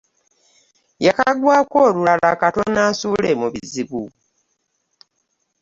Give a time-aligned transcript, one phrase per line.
[1.05, 4.03] Yakagwako olula katono ansule mu bizizbu.